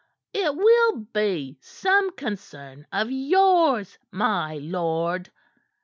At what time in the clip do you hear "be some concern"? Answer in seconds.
1.13-2.87